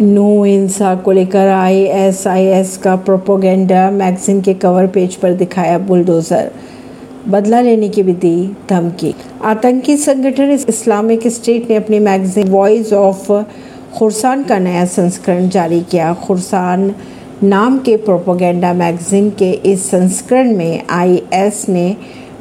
No 0.00 0.44
इंसा 0.46 0.94
को 0.94 1.12
लेकर 1.12 1.48
ISIS 1.48 2.76
का 2.76 2.94
प्रोपोगेंडा 2.96 3.90
मैगजीन 3.90 4.40
के 4.42 4.54
कवर 4.54 4.86
पेज 4.86 5.14
पर 5.14 5.32
दिखाया 5.32 5.78
बुलडोजर। 5.78 6.50
बदला 7.28 7.60
लेने 7.60 7.88
की 7.88 8.02
भी 8.02 8.12
दी 8.14 8.56
धमकी। 8.70 9.14
आतंकी 9.44 9.96
संगठन 9.96 10.50
इस्लामिक 10.50 11.26
स्टेट 11.26 11.70
ने 11.70 11.76
अपनी 11.76 11.98
मैगजीन 11.98 12.48
वॉइस 12.48 12.92
ऑफ़ 12.92 13.32
खुरसान 13.98 14.44
का 14.44 14.58
नया 14.58 14.84
संस्करण 14.86 15.48
जारी 15.48 15.80
किया। 15.80 16.14
खुरसान 16.14 16.94
नाम 17.42 17.78
के 17.78 17.96
प्रोपोगेंडा 17.96 18.72
मैगजीन 18.72 19.30
के 19.30 19.50
इस 19.50 19.90
संस्करण 19.90 20.56
में 20.56 20.82
आईएस 20.90 21.64
ने 21.68 21.96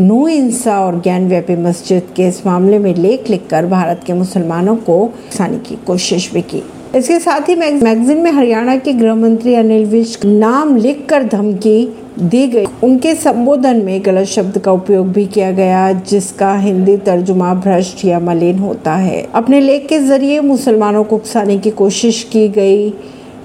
नू 0.00 0.26
इंसा 0.28 0.80
और 0.80 1.00
ज्ञान 1.00 1.28
व्यापी 1.28 1.56
मस्जिद 1.56 2.12
के 2.16 2.28
इस 2.28 2.46
मामले 2.46 2.78
में 2.78 2.94
लेख 2.94 3.30
लिखकर 3.30 3.66
भारत 3.66 4.04
के 4.06 4.12
मुसलमानों 4.12 4.76
को 4.76 5.02
उकसाने 5.02 5.58
की 5.58 5.76
कोशिश 5.86 6.32
भी 6.34 6.42
की। 6.42 6.62
इसके 6.96 7.18
साथ 7.18 7.48
ही 7.48 7.54
मैगजीन 7.54 8.18
में 8.18 8.30
हरियाणा 8.32 8.76
के 8.76 8.92
गृह 8.92 9.14
मंत्री 9.14 9.54
अनिल 9.54 9.84
विज 9.84 10.18
नाम 10.24 10.76
लिखकर 10.76 11.22
धमकी 11.24 11.84
दी 12.20 12.46
गई। 12.46 12.64
उनके 12.84 13.14
संबोधन 13.14 13.76
में 13.84 14.00
गलत 14.06 14.26
शब्द 14.26 14.58
का 14.58 14.72
उपयोग 14.72 15.06
भी 15.12 15.24
किया 15.26 15.50
गया, 15.52 15.92
जिसका 15.92 16.54
हिंदी 16.56 16.96
तर्जुमा 16.96 17.54
भ्रष्ट 17.56 18.04
या 18.04 18.20
मलिन 18.20 18.58
होता 18.58 18.94
है। 18.94 19.26
अपने 19.34 19.60
लेख 19.60 19.86
के 19.88 19.98
ज़रिए 20.00 20.40
मुसलमानों 20.42 21.04
को 21.04 21.16
उकसाने 21.16 21.58
की 21.58 21.70
कोशिश 21.72 22.22
की 22.32 22.48
गई 22.50 22.92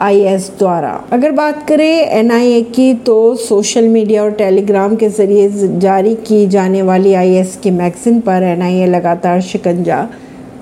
आईएस 0.00 0.50
द्वारा। 0.58 0.90
अगर 1.12 1.32
बात 1.32 1.66
करें 1.68 1.86
एनआईए 1.86 2.60
की 2.64 2.92
तो 3.06 3.34
सोशल 3.36 3.88
मीडिया 3.88 4.22
और 4.22 4.30
टेलीग्राम 4.34 4.96
के 4.96 5.08
ज़रिए 5.10 5.48
जारी 5.78 6.14
की 6.28 6.46
जाने 6.46 6.82
वाली 6.82 7.14
आईएस 7.14 7.58
की 7.62 7.70
मैगजीन 7.72 8.20
पर 8.20 8.42
एनआईए 8.44 8.86
लगातार 8.86 9.40
शिकंजा 9.40 10.08